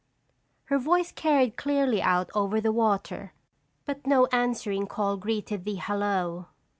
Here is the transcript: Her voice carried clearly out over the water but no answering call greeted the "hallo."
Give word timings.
Her 0.63 0.79
voice 0.79 1.11
carried 1.11 1.57
clearly 1.57 2.01
out 2.01 2.31
over 2.33 2.59
the 2.59 2.71
water 2.71 3.33
but 3.85 4.07
no 4.07 4.25
answering 4.31 4.87
call 4.87 5.15
greeted 5.15 5.63
the 5.63 5.75
"hallo." 5.75 6.47